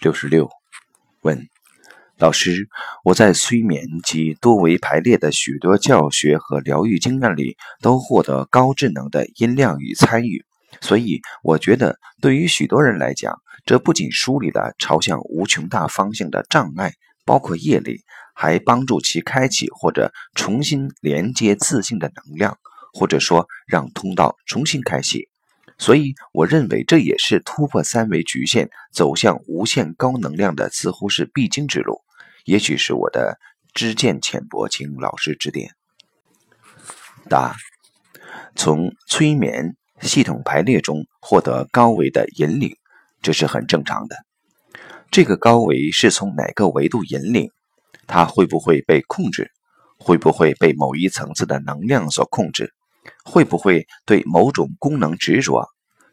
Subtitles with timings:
[0.00, 0.48] 六十六，
[1.22, 1.48] 问
[2.18, 2.68] 老师：
[3.04, 10.44] 我在催眠及多维排列的许多教学和疗愈经验里，都获得高智能的音量与参与，
[10.80, 16.92] 所以我觉得对于许多人来讲，这不仅梳理了朝向无穷大方向的障碍，
[17.24, 18.00] 包括业力，
[18.34, 22.56] 还帮助其开启或者重新连接自信的能量，
[22.92, 25.28] 或者说让通道重新开启。
[25.78, 32.02] 所以，我认为这也是突破三维局限、走向无限高能量的，似乎是必经之路。
[32.44, 33.38] 也许是我的
[33.74, 35.74] 知见浅薄，请老师指点。
[37.28, 37.56] 答：
[38.54, 42.76] 从催眠系统排列中获得高维的引领，
[43.20, 44.16] 这是很正常的。
[45.10, 47.50] 这个高维是从哪个维度引领？
[48.06, 49.52] 它会不会被控制？
[49.98, 52.72] 会不会被某一层次的能量所控制？
[53.24, 55.68] 会不会对某种功能执着？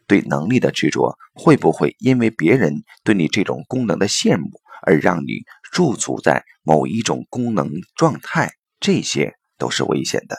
[0.06, 4.50] 对能力的执着，会不会因为别人对你这种功能的羡慕
[4.82, 8.52] 而让你驻足在某一种功能状态？
[8.80, 10.36] 这些都是危险的。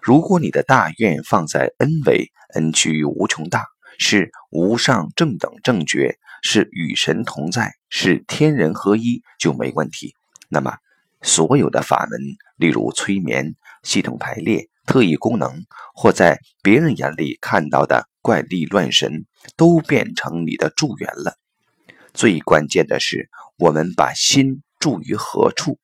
[0.00, 3.66] 如果你的大愿放在 N 维，N 趋于无穷大，
[3.98, 10.14] 是无上正等正觉，是与神同在，是天人合一，就没问题。
[10.48, 10.76] 那么，
[11.20, 12.20] 所有的法门，
[12.56, 14.68] 例如催眠、系统排列。
[14.88, 21.36] 特异功能，或在别人眼里看到的怪力乱神，都变成你的助缘了。
[22.14, 23.28] 最关键的是，
[23.58, 25.78] 我们把心住于何处，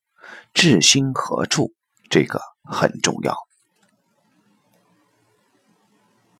[0.55, 1.75] 至心何处，
[2.09, 3.37] 这个很重要。